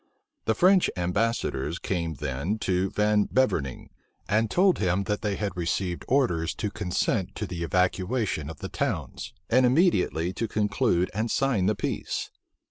[0.45, 3.91] The French ambassadors came then to Van Beverning,
[4.27, 8.69] and told him that they had received orders to consent to the evacuation of the
[8.69, 12.31] towns, and immediately to conclude and sign the peace.